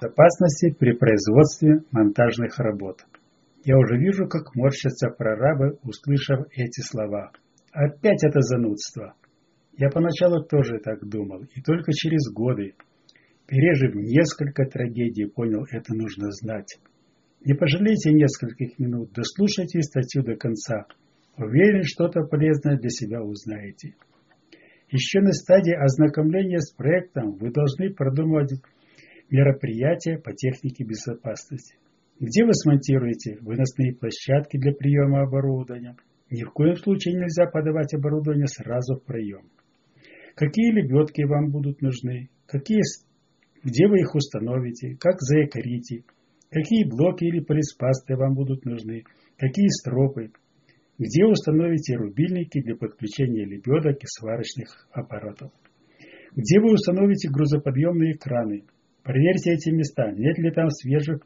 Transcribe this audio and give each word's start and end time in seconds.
безопасности 0.00 0.74
при 0.78 0.92
производстве 0.92 1.82
монтажных 1.90 2.58
работ. 2.58 3.04
Я 3.64 3.76
уже 3.76 3.98
вижу, 3.98 4.26
как 4.26 4.54
морщатся 4.54 5.08
прорабы, 5.10 5.78
услышав 5.82 6.46
эти 6.52 6.80
слова. 6.80 7.32
Опять 7.72 8.24
это 8.24 8.40
занудство. 8.40 9.14
Я 9.76 9.90
поначалу 9.90 10.42
тоже 10.44 10.78
так 10.82 11.06
думал, 11.06 11.44
и 11.54 11.60
только 11.62 11.92
через 11.92 12.32
годы, 12.32 12.74
пережив 13.46 13.94
несколько 13.94 14.64
трагедий, 14.64 15.26
понял, 15.26 15.64
это 15.70 15.94
нужно 15.94 16.30
знать. 16.30 16.78
Не 17.44 17.54
пожалейте 17.54 18.12
нескольких 18.12 18.78
минут, 18.78 19.12
дослушайте 19.12 19.82
статью 19.82 20.22
до 20.22 20.36
конца. 20.36 20.86
Уверен, 21.36 21.82
что-то 21.84 22.22
полезное 22.22 22.76
для 22.76 22.90
себя 22.90 23.22
узнаете. 23.22 23.94
Еще 24.90 25.20
на 25.20 25.32
стадии 25.32 25.72
ознакомления 25.72 26.58
с 26.58 26.72
проектом 26.72 27.36
вы 27.36 27.50
должны 27.50 27.94
продумывать 27.94 28.60
мероприятия 29.30 30.18
по 30.18 30.32
технике 30.32 30.84
безопасности. 30.84 31.76
Где 32.18 32.44
вы 32.44 32.52
смонтируете 32.52 33.38
выносные 33.40 33.94
площадки 33.94 34.58
для 34.58 34.72
приема 34.72 35.22
оборудования? 35.22 35.96
Ни 36.30 36.44
в 36.44 36.50
коем 36.52 36.76
случае 36.76 37.14
нельзя 37.14 37.46
подавать 37.46 37.94
оборудование 37.94 38.46
сразу 38.46 38.96
в 38.96 39.04
проем. 39.04 39.48
Какие 40.34 40.72
лебедки 40.72 41.22
вам 41.22 41.50
будут 41.50 41.80
нужны? 41.80 42.28
Какие, 42.46 42.82
где 43.64 43.88
вы 43.88 44.00
их 44.00 44.14
установите? 44.14 44.96
Как 45.00 45.20
заякорите? 45.20 46.04
Какие 46.50 46.84
блоки 46.84 47.24
или 47.24 47.40
полиспасты 47.40 48.16
вам 48.16 48.34
будут 48.34 48.64
нужны? 48.64 49.04
Какие 49.36 49.68
стропы? 49.68 50.32
Где 50.98 51.24
установите 51.24 51.96
рубильники 51.96 52.60
для 52.60 52.76
подключения 52.76 53.46
лебедок 53.46 54.02
и 54.02 54.06
сварочных 54.06 54.88
аппаратов? 54.92 55.52
Где 56.36 56.60
вы 56.60 56.74
установите 56.74 57.30
грузоподъемные 57.30 58.18
краны? 58.18 58.64
Проверьте 59.02 59.52
эти 59.52 59.70
места, 59.70 60.12
нет 60.12 60.38
ли 60.38 60.50
там 60.50 60.68
свежих 60.70 61.22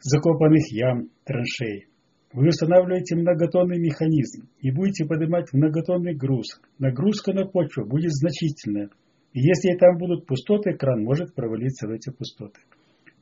закопанных 0.00 0.70
ям, 0.72 1.08
траншей. 1.24 1.86
Вы 2.32 2.48
устанавливаете 2.48 3.16
многотонный 3.16 3.78
механизм 3.78 4.48
и 4.58 4.70
будете 4.70 5.04
поднимать 5.04 5.52
многотонный 5.52 6.14
груз. 6.14 6.60
Нагрузка 6.78 7.32
на 7.32 7.46
почву 7.46 7.84
будет 7.84 8.10
значительная. 8.10 8.88
И 9.32 9.40
если 9.40 9.76
там 9.78 9.98
будут 9.98 10.26
пустоты, 10.26 10.72
кран 10.72 11.04
может 11.04 11.34
провалиться 11.34 11.86
в 11.86 11.90
эти 11.90 12.10
пустоты. 12.10 12.60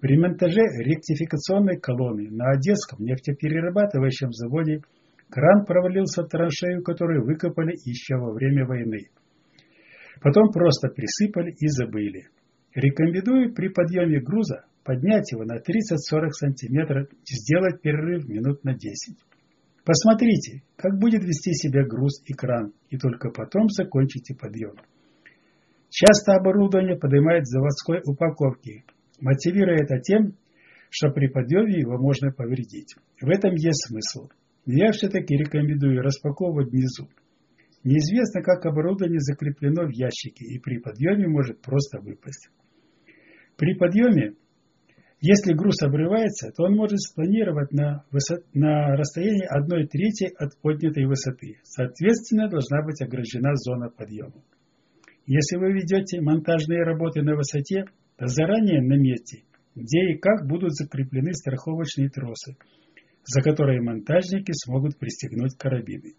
При 0.00 0.16
монтаже 0.16 0.62
ректификационной 0.78 1.78
колонны 1.78 2.30
на 2.30 2.52
Одесском 2.52 3.04
нефтеперерабатывающем 3.04 4.32
заводе 4.32 4.80
кран 5.28 5.66
провалился 5.66 6.22
в 6.22 6.28
траншею, 6.28 6.82
которую 6.82 7.24
выкопали 7.24 7.74
еще 7.84 8.16
во 8.16 8.32
время 8.32 8.64
войны. 8.64 9.10
Потом 10.22 10.50
просто 10.52 10.88
присыпали 10.88 11.50
и 11.58 11.66
забыли. 11.68 12.28
Рекомендую 12.74 13.52
при 13.54 13.68
подъеме 13.68 14.20
груза 14.20 14.64
поднять 14.84 15.32
его 15.32 15.44
на 15.44 15.58
30-40 15.58 16.30
сантиметров 16.30 17.08
и 17.10 17.34
сделать 17.34 17.82
перерыв 17.82 18.28
минут 18.28 18.64
на 18.64 18.74
10. 18.74 19.16
Посмотрите, 19.84 20.62
как 20.76 20.98
будет 20.98 21.24
вести 21.24 21.52
себя 21.52 21.84
груз 21.84 22.22
и 22.26 22.32
кран, 22.32 22.72
и 22.90 22.96
только 22.96 23.30
потом 23.30 23.68
закончите 23.68 24.34
подъем. 24.34 24.74
Часто 25.88 26.34
оборудование 26.34 26.96
поднимает 26.96 27.46
заводской 27.46 28.00
упаковки, 28.04 28.84
мотивируя 29.20 29.82
это 29.82 29.98
тем, 29.98 30.36
что 30.90 31.10
при 31.10 31.26
подъеме 31.26 31.80
его 31.80 31.98
можно 31.98 32.30
повредить. 32.30 32.94
В 33.20 33.28
этом 33.28 33.54
есть 33.54 33.88
смысл. 33.88 34.28
Я 34.66 34.92
все-таки 34.92 35.36
рекомендую 35.36 36.02
распаковывать 36.02 36.70
внизу. 36.70 37.08
Неизвестно, 37.82 38.42
как 38.42 38.66
оборудование 38.66 39.20
закреплено 39.20 39.86
в 39.86 39.90
ящике 39.90 40.44
и 40.44 40.58
при 40.60 40.78
подъеме 40.78 41.26
может 41.26 41.60
просто 41.62 42.00
выпасть. 42.00 42.50
При 43.60 43.74
подъеме, 43.74 44.32
если 45.20 45.52
груз 45.52 45.82
обрывается, 45.82 46.50
то 46.56 46.64
он 46.64 46.76
может 46.76 46.98
спланировать 46.98 47.70
на, 47.72 48.06
высот, 48.10 48.42
на 48.54 48.96
расстоянии 48.96 49.44
1 49.44 49.86
трети 49.88 50.32
от 50.34 50.58
поднятой 50.62 51.04
высоты. 51.04 51.58
Соответственно, 51.62 52.48
должна 52.48 52.82
быть 52.82 53.02
ограждена 53.02 53.54
зона 53.56 53.90
подъема. 53.90 54.42
Если 55.26 55.58
вы 55.58 55.74
ведете 55.74 56.22
монтажные 56.22 56.84
работы 56.84 57.20
на 57.20 57.36
высоте, 57.36 57.84
то 58.16 58.26
заранее 58.28 58.80
наметьте, 58.80 59.42
где 59.74 60.12
и 60.12 60.18
как 60.18 60.48
будут 60.48 60.72
закреплены 60.72 61.34
страховочные 61.34 62.08
тросы, 62.08 62.56
за 63.24 63.42
которые 63.42 63.82
монтажники 63.82 64.52
смогут 64.52 64.96
пристегнуть 64.96 65.58
карабины. 65.58 66.14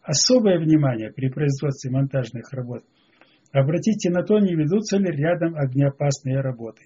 Особое 0.00 0.58
внимание 0.58 1.12
при 1.12 1.28
производстве 1.28 1.90
монтажных 1.90 2.50
работ– 2.54 2.84
Обратите 3.52 4.10
на 4.10 4.22
то, 4.22 4.38
не 4.38 4.54
ведутся 4.54 4.96
ли 4.98 5.10
рядом 5.10 5.56
огнеопасные 5.56 6.40
работы. 6.40 6.84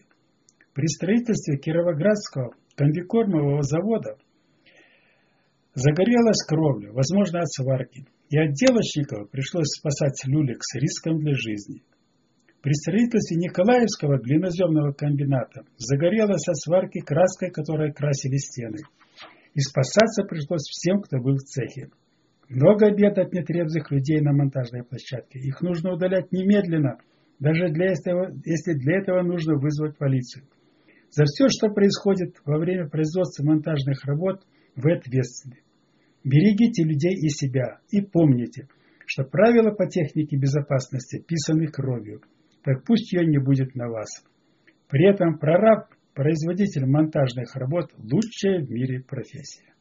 При 0.73 0.87
строительстве 0.87 1.59
Кировоградского 1.59 2.55
комбикормового 2.75 3.63
завода 3.63 4.17
загорелась 5.75 6.43
кровля, 6.47 6.91
возможно, 6.93 7.41
от 7.41 7.53
сварки, 7.53 8.07
и 8.31 8.39
отделочников 8.39 9.31
пришлось 9.31 9.69
спасать 9.69 10.25
люлек 10.27 10.59
с 10.61 10.75
риском 10.77 11.19
для 11.19 11.35
жизни. 11.35 11.83
При 12.63 12.73
строительстве 12.73 13.37
Николаевского 13.37 14.19
глиноземного 14.19 14.93
комбината 14.93 15.65
загорелась 15.77 16.49
от 16.49 16.57
сварки 16.57 17.01
краской, 17.01 17.51
которой 17.51 17.93
красили 17.93 18.39
стены. 18.39 18.79
И 19.53 19.61
спасаться 19.61 20.25
пришлось 20.25 20.63
всем, 20.63 21.03
кто 21.03 21.19
был 21.19 21.37
в 21.37 21.43
цехе. 21.43 21.91
Много 22.49 22.95
бед 22.95 23.19
от 23.19 23.33
нетрезвых 23.33 23.91
людей 23.91 24.21
на 24.21 24.33
монтажной 24.33 24.85
площадке. 24.85 25.39
Их 25.39 25.61
нужно 25.63 25.93
удалять 25.93 26.31
немедленно, 26.33 26.99
даже 27.39 27.69
для 27.69 27.93
этого, 27.93 28.33
если 28.45 28.75
для 28.75 28.99
этого 28.99 29.23
нужно 29.23 29.57
вызвать 29.57 29.97
полицию. 29.97 30.45
За 31.11 31.25
все, 31.25 31.49
что 31.49 31.69
происходит 31.69 32.37
во 32.45 32.59
время 32.59 32.89
производства 32.89 33.45
монтажных 33.45 34.05
работ, 34.05 34.43
вы 34.77 34.95
ответственны. 34.97 35.59
Берегите 36.25 36.85
людей 36.85 37.15
и 37.15 37.29
себя 37.29 37.79
и 37.91 38.01
помните, 38.01 38.69
что 39.07 39.25
правила 39.25 39.71
по 39.71 39.87
технике 39.87 40.37
безопасности 40.37 41.23
писаны 41.27 41.67
кровью, 41.69 42.23
так 42.63 42.85
пусть 42.85 43.13
ее 43.13 43.27
не 43.27 43.39
будет 43.39 43.75
на 43.75 43.89
вас. 43.89 44.25
При 44.89 45.07
этом 45.09 45.39
прораб, 45.39 45.89
производитель 46.15 46.87
монтажных 46.87 47.55
работ– 47.57 47.93
лучшая 47.99 48.65
в 48.65 48.71
мире 48.71 49.01
профессия. 49.01 49.74